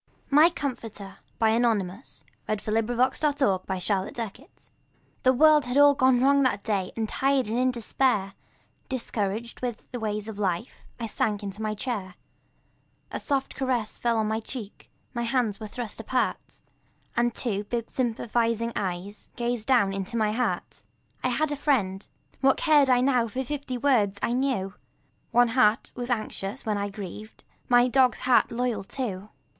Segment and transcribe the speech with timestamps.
[0.31, 2.29] MY COMFORTER The
[5.37, 8.33] world had all gone wrong that day And tired and in despair,
[8.89, 12.15] Discouraged with the ways of life, I sank into my chair.
[13.11, 16.63] A soft caress fell on my cheek, My hands were thrust apart.
[17.15, 20.83] And two big sympathizing eyes Gazed down into my heart.
[21.23, 22.07] I had a friend;
[22.39, 24.17] what cared I now For fifty worlds?
[24.23, 24.73] I knew
[25.29, 29.29] One heart was anxious when I grieved My dog's heart, loyal, true.